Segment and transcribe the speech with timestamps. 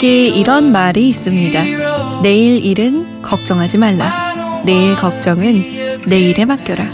[0.00, 2.20] 우리에게 이런 말이 있습니다.
[2.22, 4.62] 내일 일은 걱정하지 말라.
[4.64, 6.84] 내일 걱정은 내일에 맡겨라.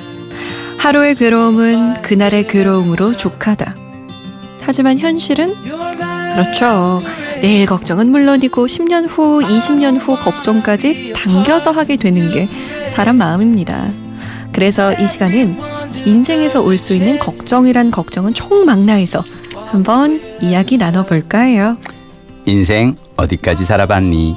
[0.79, 3.75] 하루의 괴로움은 그날의 괴로움으로 족하다.
[4.61, 5.53] 하지만 현실은
[6.35, 7.03] 그렇죠.
[7.41, 12.49] 내일 걱정은 물론이고 10년 후, 20년 후 걱정까지 당겨서 하게 되는 게
[12.89, 13.87] 사람 마음입니다.
[14.53, 15.57] 그래서 이 시간은
[16.05, 19.23] 인생에서 올 수 있는 걱정이란 걱정은 총망라해서
[19.67, 21.77] 한번 이야기 나눠볼까 해요.
[22.47, 24.37] 인생 어디까지 살아봤니?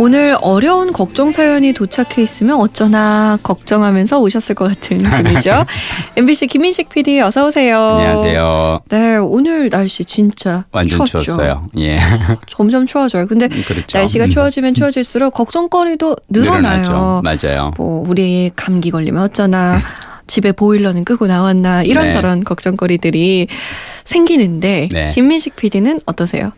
[0.00, 5.66] 오늘 어려운 걱정 사연이 도착해 있으면 어쩌나 걱정하면서 오셨을 것 같은 분이죠.
[6.16, 7.78] MBC 김민식 PD 어서 오세요.
[7.80, 8.78] 안녕하세요.
[8.88, 11.22] 네, 오늘 날씨 진짜 완전 추웠죠.
[11.22, 11.66] 추웠어요.
[11.78, 11.98] 예.
[12.46, 13.26] 점점 추워져요.
[13.26, 13.98] 근데 그렇죠.
[13.98, 14.30] 날씨가 음.
[14.30, 16.60] 추워지면 추워질수록 걱정거리도 늘어나요.
[16.82, 17.22] 늘어나죠.
[17.24, 17.72] 맞아요.
[17.76, 19.80] 뭐 우리 감기 걸리면 어쩌나
[20.28, 23.48] 집에 보일러는 끄고 나왔나 이런저런 걱정거리들이
[24.04, 25.10] 생기는데 네.
[25.12, 26.52] 김민식 PD는 어떠세요?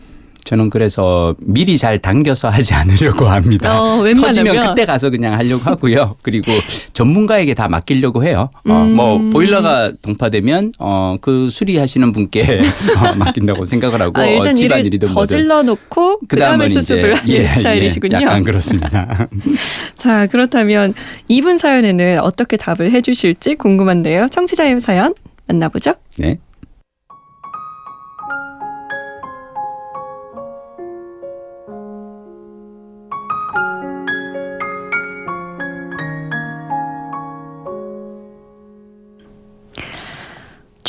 [0.45, 3.81] 저는 그래서 미리 잘 당겨서 하지 않으려고 합니다.
[3.81, 6.17] 어, 터지면 웬만하면 그때 가서 그냥 하려고 하고요.
[6.23, 6.53] 그리고
[6.93, 8.51] 전문가에게 다 맡기려고 해요.
[8.69, 8.95] 어, 음.
[8.97, 12.61] 뭐 보일러가 동파되면 어, 그 수리하시는 분께
[12.99, 16.69] 어, 맡긴다고 생각을 하고 아, 일단 어, 일을 집안 일이든 뭐든 저질러 놓고 그다음에 그다음은
[16.69, 18.19] 수습을 하는 예, 스타일이시군요.
[18.19, 19.29] 예, 약간 그렇습니다.
[19.95, 20.95] 자, 그렇다면
[21.29, 24.29] 이분 사연에는 어떻게 답을 해주실지 궁금한데요.
[24.31, 25.15] 청취자의 사연
[25.47, 25.95] 만나보죠.
[26.19, 26.39] 네.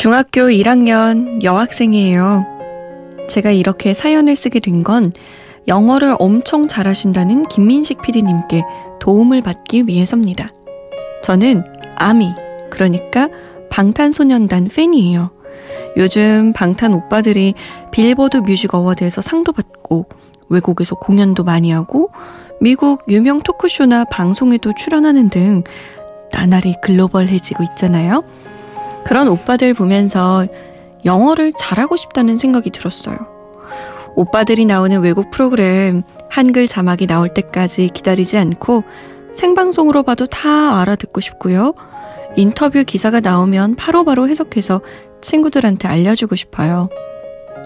[0.01, 2.43] 중학교 1학년 여학생이에요.
[3.29, 5.11] 제가 이렇게 사연을 쓰게 된 건
[5.67, 8.63] 영어를 엄청 잘하신다는 김민식 PD님께
[8.99, 10.49] 도움을 받기 위해서입니다.
[11.21, 11.63] 저는
[11.95, 12.33] 아미,
[12.71, 13.29] 그러니까
[13.69, 15.29] 방탄소년단 팬이에요.
[15.97, 17.53] 요즘 방탄 오빠들이
[17.91, 20.07] 빌보드 뮤직 어워드에서 상도 받고
[20.49, 22.09] 외국에서 공연도 많이 하고
[22.59, 25.63] 미국 유명 토크쇼나 방송에도 출연하는 등
[26.31, 28.23] 나날이 글로벌해지고 있잖아요.
[29.05, 30.45] 그런 오빠들 보면서
[31.05, 33.17] 영어를 잘하고 싶다는 생각이 들었어요.
[34.15, 38.83] 오빠들이 나오는 외국 프로그램 한글 자막이 나올 때까지 기다리지 않고
[39.33, 41.73] 생방송으로 봐도 다 알아듣고 싶고요.
[42.35, 44.81] 인터뷰 기사가 나오면 바로바로 해석해서
[45.21, 46.89] 친구들한테 알려주고 싶어요.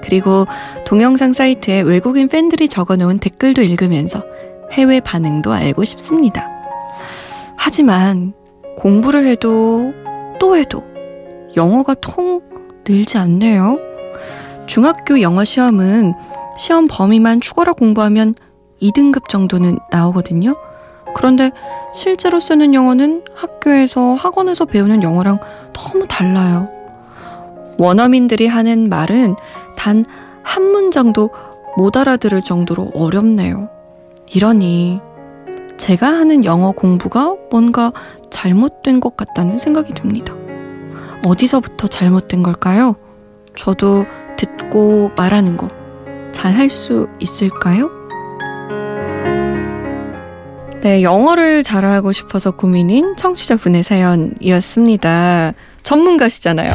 [0.04, 0.46] 그리고
[0.86, 4.24] 동영상 사이트에 외국인 팬들이 적어놓은 댓글도 읽으면서
[4.72, 6.50] 해외 반응도 알고 싶습니다.
[7.56, 8.34] 하지만
[8.78, 9.94] 공부를 해도
[10.40, 10.84] 또 해도
[11.56, 12.42] 영어가 통
[12.88, 13.78] 늘지 않네요.
[14.68, 16.14] 중학교 영어 시험은
[16.58, 18.36] 시험 범위만 추가로 공부하면
[18.82, 20.56] 2등급 정도는 나오거든요.
[21.16, 21.52] 그런데
[21.94, 25.40] 실제로 쓰는 영어는 학교에서 학원에서 배우는 영어랑
[25.74, 26.70] 너무 달라요.
[27.78, 29.36] 원어민들이 하는 말은
[29.76, 30.06] 단
[30.46, 31.32] 한 문장도
[31.76, 33.68] 못 알아들을 정도로 어렵네요.
[34.34, 35.02] 이러니
[35.76, 37.92] 제가 하는 영어 공부가 뭔가
[38.30, 40.34] 잘못된 것 같다는 생각이 듭니다.
[41.26, 42.96] 어디서부터 잘못된 걸까요?
[43.58, 44.06] 저도
[44.38, 45.68] 듣고 말하는 거
[46.32, 47.90] 잘 할 수 있을까요?
[50.82, 55.54] 네, 영어를 잘하고 싶어서 고민인 청취자분의 사연이었습니다.
[55.82, 56.70] 전문가시잖아요.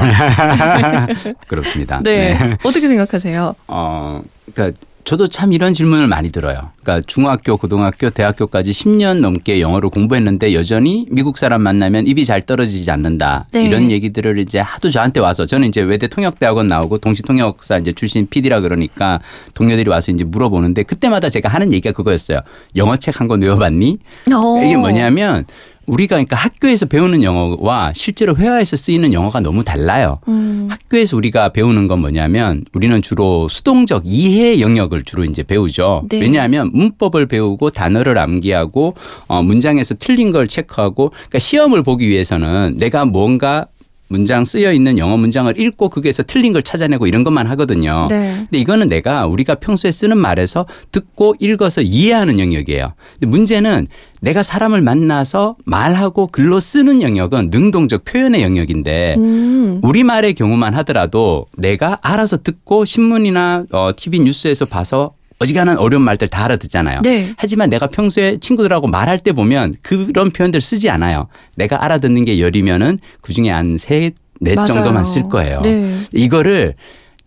[1.47, 2.00] 그렇습니다.
[2.03, 2.37] 네.
[2.65, 3.55] 어떻게 생각하세요?
[3.69, 4.22] 어,
[4.53, 6.71] 그러니까 저도 참 이런 질문을 많이 들어요.
[6.84, 12.88] 그러니까 중학교, 고등학교, 대학교까지 10년 넘게 영어를 공부했는데 여전히 미국 사람 만나면 입이 잘 떨어지지
[12.93, 13.48] 않는다.
[13.53, 13.65] 네.
[13.65, 18.60] 이런 얘기들을 이제 하도 저한테 와서 저는 이제 외대 통역대학원 나오고 동시통역사 이제 출신 PD라
[18.60, 19.19] 그러니까
[19.54, 22.38] 동료들이 와서 이제 물어보는데 그때마다 제가 하는 얘기가 그거였어요.
[22.77, 23.98] 영어 책 한 권 외워봤니?
[24.32, 24.62] 어.
[24.65, 25.44] 이게 뭐냐면
[25.91, 30.19] 우리가 그러니까 학교에서 배우는 영어와 실제로 회화에서 쓰이는 영어가 너무 달라요.
[30.28, 36.04] 음, 학교에서 우리가 배우는 건 뭐냐면 우리는 주로 수동적 이해 영역을 주로 이제 배우죠.
[36.09, 36.21] 네.
[36.21, 38.95] 왜냐하면 문법을 배우고 단어를 암기하고
[39.27, 43.66] 어, 문장에서 틀린 걸 체크하고 그러니까 시험을 보기 위해서는 내가 뭔가
[44.10, 48.07] 문장 쓰여 있는 영어 문장을 읽고 거기에서 틀린 걸 찾아내고 이런 것만 하거든요.
[48.10, 48.34] 네.
[48.39, 52.92] 근데 이거는 내가 우리가 평소에 쓰는 말에서 듣고 읽어서 이해하는 영역이에요.
[53.15, 53.86] 근데 문제는
[54.21, 61.98] 내가 사람을 만나서 말하고 글로 쓰는 영역은 능동적 표현의 영역인데 음, 우리말의 경우만 하더라도 내가
[62.03, 67.01] 알아서 듣고 신문이나 어, TV 뉴스에서 봐서 어지간한 어려운 말들 다 알아듣잖아요.
[67.03, 67.33] 네.
[67.37, 71.28] 하지만 내가 평소에 친구들하고 말할 때 보면 그런 표현들 쓰지 않아요.
[71.57, 74.66] 내가 알아듣는 게 열이면은 그 중에 한 세, 넷 맞아요.
[74.72, 75.63] 정도만 쓸 거예요.
[75.63, 76.03] 네.
[76.13, 76.75] 이거를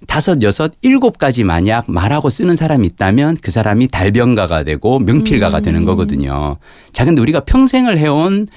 [0.05, 5.63] 다섯, 여섯, 일곱 가지 만약 말하고 쓰는 사람이 있다면 그 사람이 달변가가 되고 명필가가 음.
[5.63, 6.57] 되는 거거든요.
[6.91, 8.47] 자, 근데 우리가 평생을 해온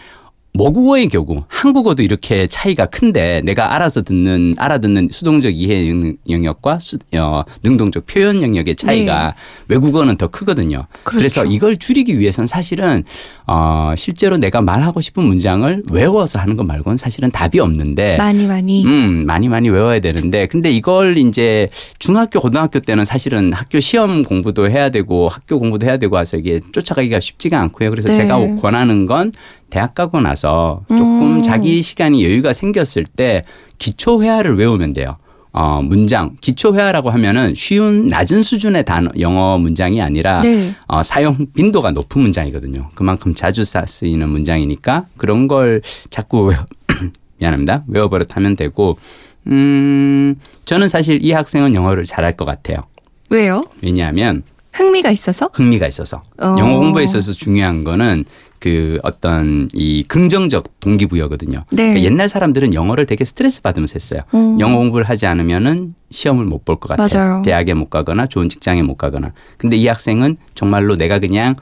[0.56, 5.92] 모국어의 경우 한국어도 이렇게 차이가 큰데 내가 알아서 듣는 알아듣는 수동적 이해
[6.28, 9.34] 영역과 수, 어, 능동적 표현 영역의 차이가
[9.68, 9.74] 네.
[9.74, 10.86] 외국어는 더 크거든요.
[11.02, 11.18] 그렇죠.
[11.18, 13.04] 그래서 이걸 줄이기 위해서는 사실은
[13.46, 18.84] 어, 실제로 내가 말하고 싶은 문장을 외워서 하는 것 말고는 사실은 답이 없는데 많이 많이
[18.84, 21.68] 음 많이 많이 외워야 되는데 근데 이걸 이제
[21.98, 26.60] 중학교 고등학교 때는 사실은 학교 시험 공부도 해야 되고 학교 공부도 해야 되고 해서 이게
[26.72, 27.90] 쫓아가기가 쉽지가 않고요.
[27.90, 28.14] 그래서 네.
[28.14, 29.32] 제가 권하는 건
[29.70, 31.42] 대학 가고 나서 조금 음.
[31.42, 33.44] 자기 시간이 여유가 생겼을 때
[33.78, 35.16] 기초 회화를 외우면 돼요.
[35.52, 40.74] 어, 문장, 기초 회화라고 하면은 쉬운 낮은 수준의 단어, 영어 문장이 아니라 네.
[40.86, 42.90] 어, 사용 빈도가 높은 문장이거든요.
[42.94, 45.80] 그만큼 자주 쓰이는 문장이니까 그런 걸
[46.10, 46.66] 자꾸 외워,
[47.40, 47.84] 미안합니다.
[47.88, 48.98] 외워버릇하면 되고,
[49.46, 50.34] 음,
[50.66, 52.84] 저는 사실 이 학생은 영어를 잘할 것 같아요.
[53.30, 53.64] 왜요?
[53.82, 54.42] 왜냐하면
[54.76, 55.50] 흥미가 있어서?
[55.52, 56.22] 흥미가 있어서.
[56.40, 56.56] 어.
[56.58, 58.24] 영어 공부에 있어서 중요한 거는
[58.58, 61.60] 그 어떤 이 긍정적 동기부여거든요.
[61.72, 61.76] 네.
[61.76, 64.20] 그러니까 옛날 사람들은 영어를 되게 스트레스 받으면서 했어요.
[64.34, 64.58] 음.
[64.60, 67.28] 영어 공부를 하지 않으면은 시험을 못 볼 것 같아요.
[67.28, 67.42] 맞아요.
[67.42, 69.32] 대학에 못 가거나 좋은 직장에 못 가거나.
[69.56, 71.54] 근데 이 학생은 정말로 내가 그냥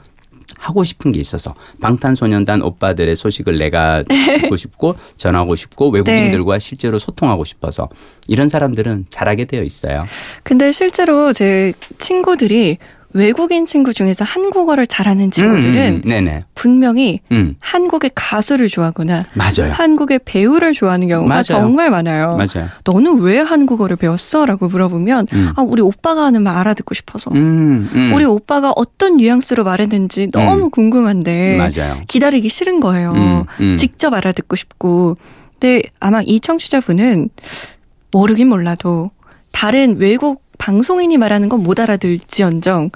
[0.57, 6.59] 하고 싶은 게 있어서 방탄소년단 오빠들의 소식을 내가 듣고 싶고 전하고 싶고 외국인들과 네.
[6.59, 7.89] 실제로 소통하고 싶어서
[8.27, 10.05] 이런 사람들은 잘하게 되어 있어요.
[10.43, 12.77] 근데 실제로 제 친구들이
[13.15, 17.55] 외국인 친구 중에서 한국어를 잘하는 친구들은 음, 음, 분명히 음.
[17.61, 19.71] 한국의 가수를 좋아하거나 맞아요.
[19.71, 21.43] 한국의 배우를 좋아하는 경우가 맞아요.
[21.43, 22.35] 정말 많아요.
[22.35, 22.67] 맞아요.
[22.83, 24.45] 너는 왜 한국어를 배웠어?
[24.45, 25.49] 라고 물어보면 음.
[25.55, 28.11] 아 우리 오빠가 하는 말 알아듣고 싶어서 음, 음.
[28.13, 32.01] 우리 오빠가 어떤 뉘앙스로 말했는지 너무 궁금한데 맞아요.
[32.09, 33.45] 기다리기 싫은 거예요.
[33.77, 35.15] 직접 알아듣고 싶고
[35.53, 37.29] 근데 아마 이 청취자분은
[38.11, 39.11] 모르긴 몰라도
[39.53, 42.89] 다른 외국 방송인이 말하는 건 못 알아들지언정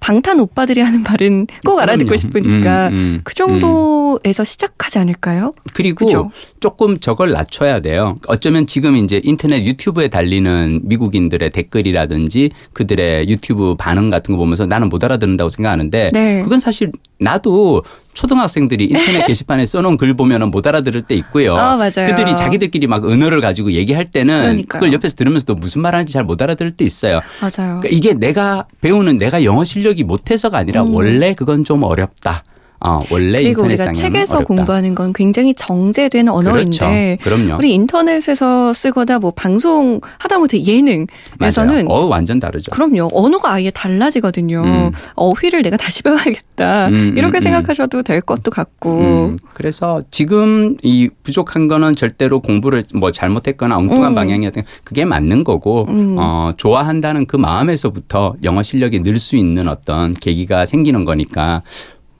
[0.00, 4.44] 방탄 오빠들이 하는 말은 꼭 알아듣고 싶으니까 음, 음, 그 정도에서 음.
[4.44, 5.52] 시작하지 않을까요?
[5.74, 6.30] 그리고 그죠?
[6.58, 8.18] 조금 저걸 낮춰야 돼요.
[8.26, 14.88] 어쩌면 지금 이제 인터넷 유튜브에 달리는 미국인들의 댓글이라든지 그들의 유튜브 반응 같은 거 보면서 나는
[14.88, 16.42] 못 알아듣는다고 생각하는데 네.
[16.42, 16.90] 그건 사실
[17.20, 17.84] 나도
[18.14, 21.54] 초등학생들이 인터넷 게시판에 써놓은 글 보면 못 알아들을 때 있고요.
[21.56, 24.80] 아, 그들이 자기들끼리 막 언어를 가지고 얘기할 때는 그러니까요.
[24.80, 27.20] 그걸 옆에서 들으면서도 무슨 말 하는지 잘 못 알아들을 때 있어요.
[27.40, 27.80] 맞아요.
[27.80, 30.94] 그러니까 이게 내가 배우는 내가 영어 실력이 못해서가 아니라 음.
[30.94, 32.42] 원래 그건 좀 어렵다.
[32.82, 34.46] 어, 원래 그리고 우리가 책에서 어렵다.
[34.54, 37.36] 공부하는 건 굉장히 정제된 언어인데 그렇죠.
[37.44, 37.58] 그럼요.
[37.58, 42.70] 우리 인터넷에서 쓰거나 뭐 방송 하다못해 예능에서는 어 완전 다르죠.
[42.72, 43.08] 그럼요.
[43.12, 44.62] 언어가 아예 달라지거든요.
[44.64, 44.90] 음.
[45.14, 46.88] 어휘를 내가 다시 배워야겠다.
[46.88, 48.98] 음, 음 이렇게 음, 생각하셔도 될 것도 같고.
[49.00, 49.36] 음.
[49.54, 54.14] 그래서 지금 이 부족한 거는 절대로 공부를 뭐 잘못했거나 엉뚱한 음.
[54.14, 55.86] 방향이었던 그게 맞는 거고
[56.18, 61.62] 어, 좋아한다는 그 마음에서부터 영어 실력이 늘 수 있는 어떤 계기가 생기는 거니까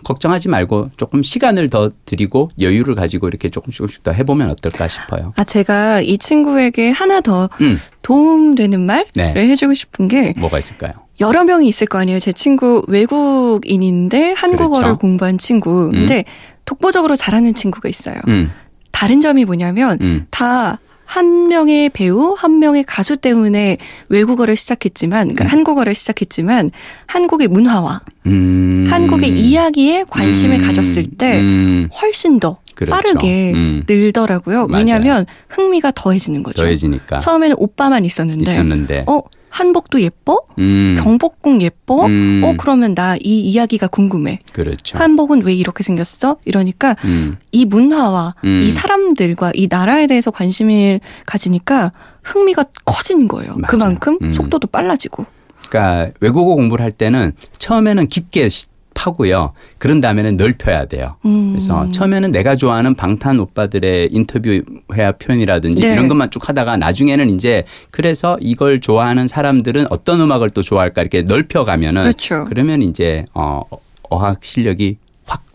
[0.04, 5.32] 걱정하지 말고 조금 시간을 더 드리고 여유를 가지고 이렇게 조금씩 조금씩 더 해보면 어떨까 싶어요.
[5.36, 7.78] 아 제가 이 친구에게 하나 더 음.
[8.02, 9.34] 도움되는 말을 네.
[9.34, 10.92] 해주고 싶은 게 뭐가 있을까요?
[11.20, 12.18] 여러 명이 있을 거 아니에요.
[12.18, 14.98] 제 친구 외국인인데 한국어를 그렇죠.
[14.98, 15.86] 공부한 친구.
[15.86, 15.92] 음.
[15.92, 16.24] 근데
[16.64, 18.16] 독보적으로 잘하는 친구가 있어요.
[18.28, 18.50] 음.
[18.90, 20.26] 다른 점이 뭐냐면 음.
[20.30, 20.78] 다
[21.10, 23.78] 한 명의 배우, 한 명의 가수 때문에
[24.10, 25.46] 외국어를 시작했지만, 그러니까 음.
[25.48, 26.70] 한국어를 시작했지만,
[27.06, 28.86] 한국의 문화와 음.
[28.88, 30.62] 한국의 이야기에 관심을 음.
[30.62, 31.88] 가졌을 때 음.
[32.00, 32.92] 훨씬 더 그렇죠.
[32.92, 33.82] 빠르게 음.
[33.88, 34.68] 늘더라고요.
[34.70, 36.62] 왜냐하면 흥미가 더해지는 거죠.
[36.62, 37.18] 더해지니까.
[37.18, 39.04] 처음에는 오빠만 있었는데, 있었는데.
[39.08, 40.42] 어 한복도 예뻐?
[40.58, 40.94] 음.
[40.96, 42.06] 경복궁 예뻐?
[42.06, 42.42] 음.
[42.44, 44.38] 어 그러면 나 이 이야기가 궁금해.
[44.52, 44.96] 그렇죠.
[44.96, 46.38] 한복은 왜 이렇게 생겼어?
[46.44, 47.36] 이러니까 음.
[47.52, 48.60] 이 문화와 음.
[48.62, 51.92] 이 사람들과 이 나라에 대해서 관심을 가지니까
[52.22, 53.52] 흥미가 커지는 거예요.
[53.56, 53.66] 맞아요.
[53.68, 54.32] 그만큼 음.
[54.32, 55.26] 속도도 빨라지고.
[55.68, 58.48] 그러니까 외국어 공부를 할 때는 처음에는 깊게
[58.94, 59.52] 파고요.
[59.78, 61.16] 그런 다음에는 넓혀야 돼요.
[61.24, 61.50] 음.
[61.50, 65.92] 그래서 처음에는 내가 좋아하는 방탄 오빠들의 인터뷰 회화 표현이라든지 네.
[65.92, 71.22] 이런 것만 쭉 하다가 나중에는 이제 그래서 이걸 좋아하는 사람들은 어떤 음악을 또 좋아할까 이렇게
[71.22, 72.44] 넓혀가면은 그렇죠.
[72.48, 73.62] 그러면 이제 어
[74.10, 74.96] 어학 실력이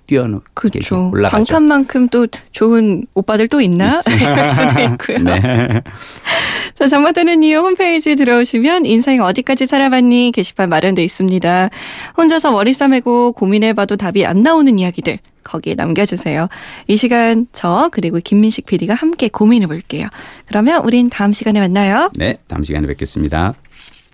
[0.08, 1.10] 뛰어넘게 그렇죠.
[1.12, 1.38] 올라가죠.
[1.38, 4.02] 방탄만큼 또 좋은 오빠들 또 있나?
[4.06, 5.20] 할 수도 있고요.
[5.20, 5.82] 네.
[6.76, 11.70] 자, 정마다는 이유 홈페이지 들어오시면 인생 어디까지 살아봤니 게시판 마련돼 있습니다.
[12.18, 16.50] 혼자서 머리 싸매고 고민해봐도 답이 안 나오는 이야기들 거기에 남겨주세요.
[16.88, 20.08] 이 시간 저 그리고 김민식 PD가 함께 고민해 볼게요.
[20.48, 22.10] 그러면 우린 다음 시간에 만나요.
[22.16, 23.54] 네, 다음 시간에 뵙겠습니다.